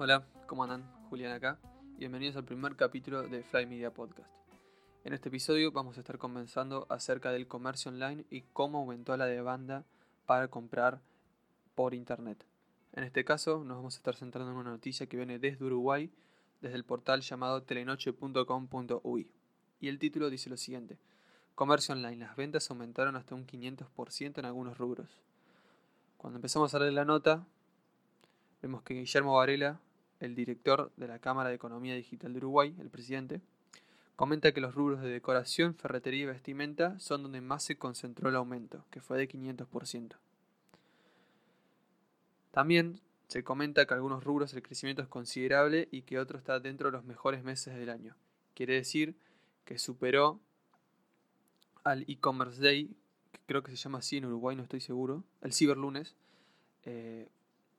[0.00, 0.88] Hola, ¿cómo andan?
[1.10, 1.58] Julián acá.
[1.96, 4.30] Bienvenidos al primer capítulo de Fly Media Podcast.
[5.02, 9.26] En este episodio vamos a estar conversando acerca del comercio online y cómo aumentó la
[9.26, 9.84] demanda
[10.24, 11.00] para comprar
[11.74, 12.46] por internet.
[12.92, 16.12] En este caso nos vamos a estar centrando en una noticia que viene desde Uruguay,
[16.60, 19.32] desde el portal llamado telenoche.com.uy.
[19.80, 21.00] Y el título dice lo siguiente.
[21.56, 22.18] Comercio online.
[22.18, 25.10] Las ventas aumentaron hasta un 500% en algunos rubros.
[26.18, 27.44] Cuando empezamos a leer la nota,
[28.62, 29.80] vemos que Guillermo Varela,
[30.20, 33.40] el director de la Cámara de Economía Digital de Uruguay, el presidente,
[34.16, 38.36] comenta que los rubros de decoración, ferretería y vestimenta son donde más se concentró el
[38.36, 40.16] aumento, que fue de 500%.
[42.50, 46.88] También se comenta que algunos rubros el crecimiento es considerable y que otro está dentro
[46.88, 48.16] de los mejores meses del año.
[48.54, 49.14] Quiere decir
[49.64, 50.40] que superó
[51.84, 52.96] al e-commerce day,
[53.30, 56.16] que creo que se llama así en Uruguay, no estoy seguro, el ciberlunes.
[56.84, 57.28] Eh,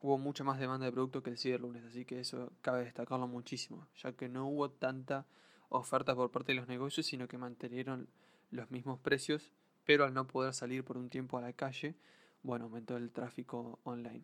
[0.00, 3.86] hubo mucha más demanda de producto que el ciberlunes, así que eso cabe destacarlo muchísimo,
[3.96, 5.26] ya que no hubo tanta
[5.68, 8.08] oferta por parte de los negocios, sino que mantenieron
[8.50, 9.52] los mismos precios,
[9.84, 11.94] pero al no poder salir por un tiempo a la calle,
[12.42, 14.22] bueno, aumentó el tráfico online.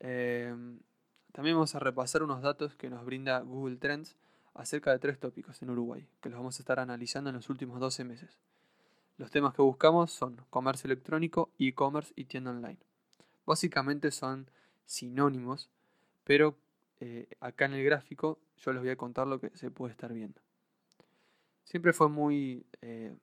[0.00, 0.80] Em,
[1.32, 4.16] también vamos a repasar unos datos que nos brinda Google Trends
[4.54, 7.80] acerca de tres tópicos en Uruguay, que los vamos a estar analizando en los últimos
[7.80, 8.38] 12 meses.
[9.16, 12.78] Los temas que buscamos son comercio electrónico, e-commerce y tienda online.
[13.46, 14.48] Básicamente son
[14.86, 15.70] sinónimos,
[16.24, 16.56] pero
[17.00, 20.12] eh, acá en el gráfico yo les voy a contar lo que se puede estar
[20.12, 20.40] viendo.
[21.64, 23.14] Siempre fue muy eh,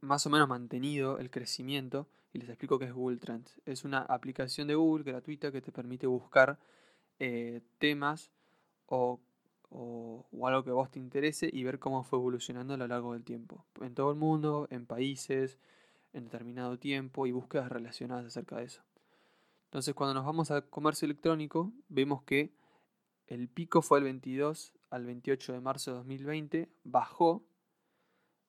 [0.00, 3.60] más o menos mantenido el crecimiento y les explico qué es Google Trends.
[3.66, 6.58] Es una aplicación de Google gratuita que te permite buscar
[7.18, 8.30] eh, temas
[8.86, 9.20] o,
[9.70, 13.24] o, algo que vos te interese y ver cómo fue evolucionando a lo largo del
[13.24, 13.64] tiempo.
[13.80, 15.58] En todo el mundo, en países,
[16.12, 18.82] en determinado tiempo y búsquedas relacionadas acerca de eso.
[19.64, 22.52] Entonces cuando nos vamos a comercio electrónico vemos que
[23.26, 27.42] el pico fue el 22 al 28 de marzo de 2020, bajó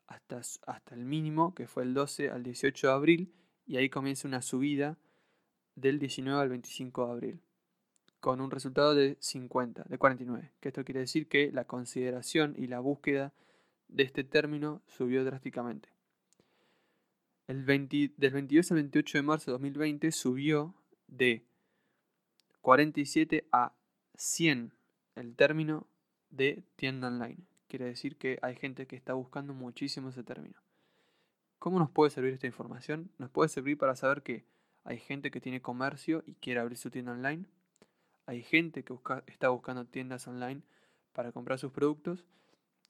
[0.08, 3.34] hasta, hasta el mínimo que fue el 12 al 18 de abril
[3.66, 4.98] y ahí comienza una subida
[5.76, 7.42] del 19 al 25 de abril,
[8.20, 12.68] con un resultado de 50, de 49, que esto quiere decir que la consideración y
[12.68, 13.34] la búsqueda
[13.88, 15.93] de este término subió drásticamente.
[17.46, 20.74] El del 22 al 28 de marzo de 2020 subió
[21.08, 21.46] de
[22.62, 23.76] 47 a
[24.16, 24.74] 100
[25.16, 25.88] el término
[26.30, 27.38] de tienda online.
[27.68, 30.62] Quiere decir que hay gente que está buscando muchísimo ese término.
[31.60, 33.12] ¿Cómo nos puede servir esta información?
[33.18, 34.46] Nos puede servir para saber que
[34.86, 37.46] hay gente que tiene comercio y quiere abrir su tienda online.
[38.26, 38.96] Hay gente que
[39.28, 40.62] está buscando tiendas online
[41.12, 42.26] para comprar sus productos.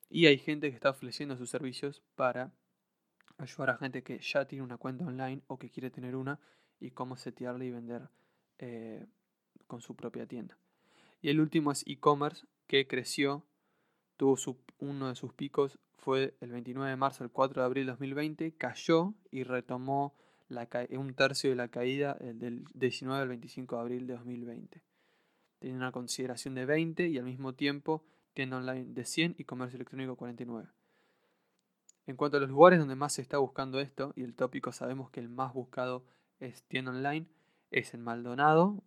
[0.10, 2.52] Y hay gente que está ofreciendo sus servicios para
[3.38, 6.40] ayudar a gente que ya tiene una cuenta online o que quiere tener una
[6.80, 8.10] y cómo setearla y vender
[8.60, 9.06] eh,
[9.68, 10.58] con su propia tienda.
[11.22, 13.46] Y el último es e-commerce que creció,
[14.18, 14.38] tuvo
[14.80, 18.52] uno de sus picos fue el 29 de marzo al 4 de abril de 2020,
[18.58, 20.14] cayó y retomó
[20.92, 24.84] un tercio de la caída del 19 al 25 de abril de 2020.
[25.60, 29.78] Tiene una consideración de 20 y al mismo tiempo tienda online de 100 y comercio
[29.78, 30.68] electrónico 49.
[32.06, 35.10] En cuanto a los lugares donde más se está buscando esto, y el tópico sabemos
[35.10, 36.04] que el más buscado
[36.40, 37.28] es tienda online,
[37.72, 38.84] es en Maldonado,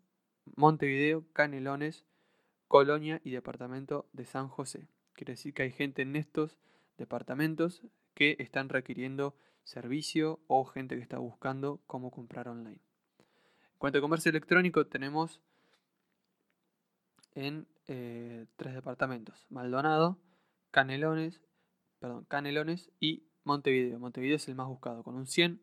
[0.56, 2.04] Montevideo, Canelones,
[2.68, 4.88] Colonia y departamento de San José.
[5.14, 6.58] Quiere decir que hay gente en estos
[6.98, 7.82] departamentos
[8.14, 9.34] que están requiriendo
[9.64, 12.80] servicio o gente que está buscando cómo comprar online.
[13.72, 15.40] En cuanto a comercio electrónico, tenemos
[17.34, 20.18] en eh, tres departamentos: Maldonado,
[20.70, 21.40] Canelones,
[22.28, 23.98] Canelones y Montevideo.
[23.98, 25.60] Montevideo es el más buscado, con un 100,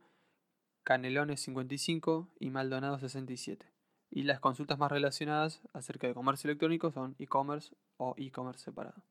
[0.83, 3.65] Canelones 55 y Maldonado 67.
[4.11, 9.01] Y las consultas más relacionadas acerca de comercio electrónico son e-commerce o e-commerce separado.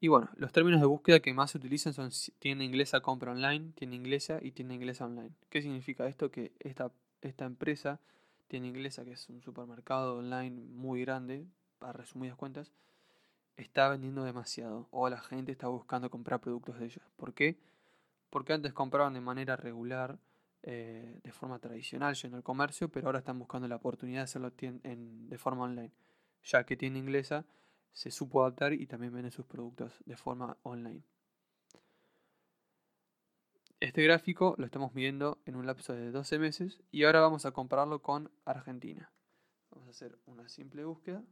[0.00, 3.72] Y bueno, los términos de búsqueda que más se utilizan son tienda inglesa compra online,
[3.74, 5.32] tienda inglesa y tienda inglesa online.
[5.50, 6.30] ¿Qué significa esto?
[6.30, 8.00] Que esta, esta empresa,
[8.46, 11.46] tienda inglesa, que es un supermercado online muy grande,
[11.80, 12.72] para resumidas cuentas,
[13.58, 17.04] está vendiendo demasiado o la gente está buscando comprar productos de ellos.
[17.16, 17.58] ¿Por qué?
[18.30, 20.18] Porque antes compraban de manera regular,
[20.62, 24.52] eh, de forma tradicional, yendo al comercio, pero ahora están buscando la oportunidad de hacerlo
[24.52, 25.92] de forma online,
[26.42, 27.44] ya que tienda inglesa
[27.92, 31.02] se supo adaptar y también vende sus productos de forma online.
[33.80, 37.52] Este gráfico lo estamos midiendo en un lapso de 12 meses y ahora vamos a
[37.52, 39.10] compararlo con Argentina.
[39.70, 41.22] Vamos a hacer una simple búsqueda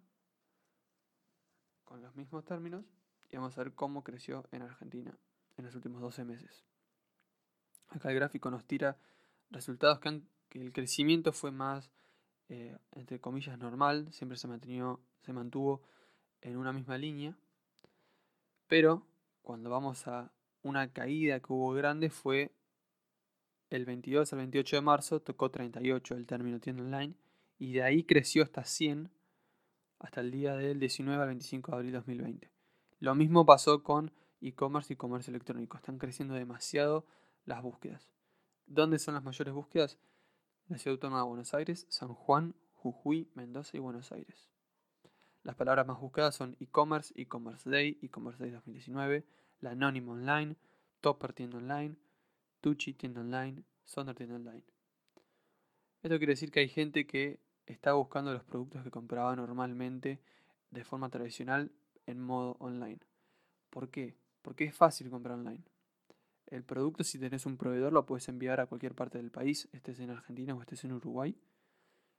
[1.87, 2.85] con los mismos términos
[3.31, 5.17] y vamos a ver cómo creció en Argentina
[5.57, 6.67] en los últimos 12 meses.
[7.89, 8.99] Acá el gráfico nos tira
[9.51, 11.91] resultados que, el crecimiento fue más
[12.49, 14.49] eh, entre comillas, normal, siempre se,
[15.23, 15.83] se mantuvo
[16.43, 17.37] en una misma línea,
[18.69, 19.07] pero
[19.43, 20.31] cuando vamos a
[20.63, 22.53] una caída que hubo grande fue
[23.71, 27.15] el 22 al 28 de marzo, tocó 38 el término tienda online,
[27.59, 29.11] y de ahí creció hasta 100
[29.99, 32.51] hasta el día del 19 al 25 de abril de 2020.
[33.01, 35.77] Lo mismo pasó con e-commerce y comercio electrónico.
[35.77, 37.07] Están creciendo demasiado
[37.45, 38.09] las búsquedas.
[38.67, 39.99] ¿Dónde son las mayores búsquedas?
[40.69, 44.51] La ciudad autónoma de Buenos Aires, San Juan, Jujuy, Mendoza y Buenos Aires.
[45.43, 49.25] Las palabras más buscadas son e-commerce, e-commerce day, e-commerce day 2019,
[49.61, 50.57] la anónimo online,
[51.01, 51.95] topper tienda online,
[52.61, 54.65] tucci tienda online, sonder tienda online.
[56.03, 57.39] Esto quiere decir que hay gente que
[57.73, 60.21] está buscando los productos que compraba normalmente
[60.71, 61.73] de forma tradicional
[62.07, 63.01] en modo online.
[63.71, 64.17] ¿Por qué?
[64.43, 65.65] Porque es fácil comprar online.
[66.47, 69.99] El producto, si tenés un proveedor, lo puedes enviar a cualquier parte del país, estés
[69.99, 71.37] en Argentina o estés en Uruguay.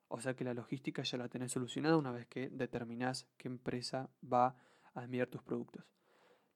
[0.10, 4.10] O sea que la logística ya la tenés solucionada una vez que determinás qué empresa
[4.22, 4.56] va
[4.94, 5.86] a enviar tus productos.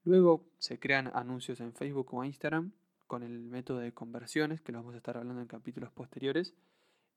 [0.04, 2.72] Luego se crean anuncios en Facebook o Instagram
[3.08, 6.56] con el método de conversiones, que lo vamos a estar hablando en capítulos posteriores,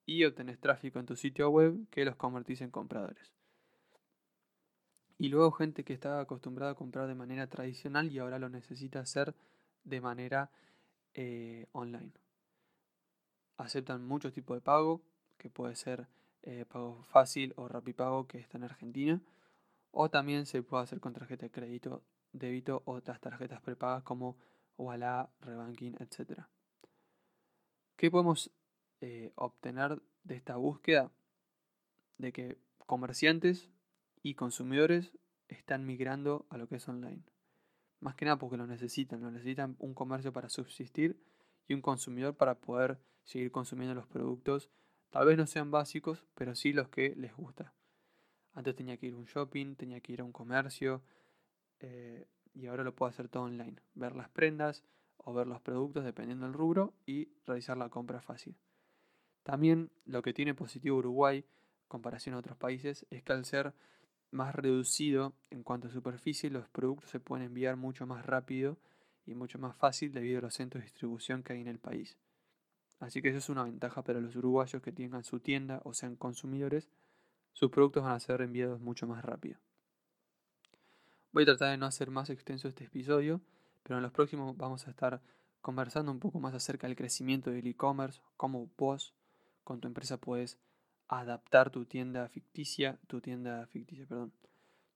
[0.06, 3.32] y obtenés tráfico en tu sitio web que los convertís en compradores.
[5.18, 9.00] Y luego gente que estaba acostumbrada a comprar de manera tradicional y ahora lo necesita
[9.00, 9.34] hacer
[9.84, 10.50] de manera
[11.14, 12.12] eh, online.
[13.56, 15.02] Aceptan muchos tipos de pago,
[15.38, 16.08] que puede ser
[16.42, 19.22] eh, pago fácil o rapipago, que está en Argentina,
[19.92, 22.02] o también se puede hacer con tarjeta de crédito,
[22.32, 24.36] débito otras tarjetas prepagas como
[24.76, 26.42] Walla, Rebanking, etc.
[27.96, 28.50] ¿Qué podemos
[29.06, 31.12] eh, obtener de esta búsqueda?
[32.16, 32.56] De que
[32.86, 33.70] comerciantes
[34.22, 35.12] y consumidores
[35.48, 37.22] están migrando a lo que es online.
[38.00, 41.22] Más que nada porque lo necesitan, lo necesitan un comercio para subsistir
[41.68, 44.70] y un consumidor para poder seguir consumiendo los productos.
[45.10, 47.74] Tal vez no sean básicos, pero sí los que les gusta.
[48.54, 51.02] Antes tenía que ir a un shopping, tenía que ir a un comercio
[51.80, 53.76] eh, y ahora lo puedo hacer todo online.
[53.92, 54.82] Ver las prendas
[55.18, 58.56] o ver los productos dependiendo del rubro y realizar la compra fácil.
[59.44, 61.44] También lo que tiene positivo Uruguay,
[61.86, 63.74] comparación a otros países, es que al ser
[64.30, 68.78] más reducido en cuanto a superficie, los productos se pueden enviar mucho más rápido
[69.26, 72.16] y mucho más fácil debido a los centros de distribución que hay en el país.
[73.00, 76.16] Así que eso es una ventaja para los uruguayos que tengan su tienda o sean
[76.16, 76.88] consumidores,
[77.52, 79.58] sus productos van a ser enviados mucho más rápido.
[81.32, 83.40] Voy a tratar de no hacer más extenso este episodio,
[83.82, 85.20] pero en los próximos vamos a estar
[85.60, 89.14] conversando un poco más acerca del crecimiento del e-commerce, cómo vos
[89.64, 90.58] con tu empresa puedes
[91.08, 94.32] adaptar tu tienda ficticia, tu tienda ficticia, perdón,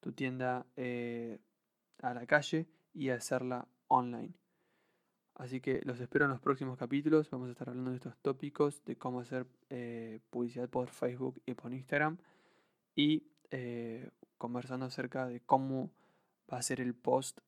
[0.00, 1.41] tu tienda eh,
[2.00, 4.35] a la calle y hacerla online.
[5.35, 7.31] Así que los espero en los próximos capítulos.
[7.31, 11.55] Vamos a estar hablando de estos tópicos, de cómo hacer eh, publicidad por Facebook y
[11.55, 12.19] por Instagram.
[12.97, 15.93] Y eh, conversando acerca de cómo
[16.53, 17.41] va a ser el post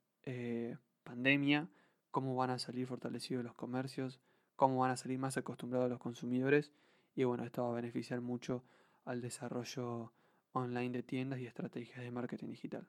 [1.02, 1.69] pandemia,
[2.12, 4.20] cómo van a salir fortalecidos los comercios,
[4.55, 6.70] cómo van a salir más acostumbrados los consumidores
[7.14, 8.64] y bueno, esto va a beneficiar mucho
[9.04, 10.12] al desarrollo
[10.52, 12.86] online de tiendas y estrategias de marketing digital.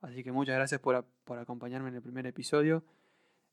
[0.00, 1.06] Así que muchas gracias por,
[1.38, 2.84] acompañarme en el primer episodio.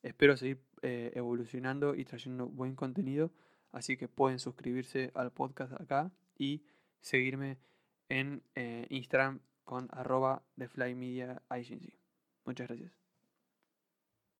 [0.02, 3.32] Espero seguir eh, evolucionando y trayendo buen contenido.
[3.72, 6.62] Así que pueden suscribirse al podcast acá y
[7.00, 7.58] seguirme
[8.08, 11.98] en eh, Instagram con arroba The Fly Media Agency.
[12.44, 13.05] Muchas gracias.